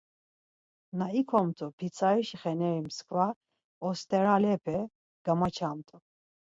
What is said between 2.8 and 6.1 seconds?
mskva osteralepe gamaçamt̆u.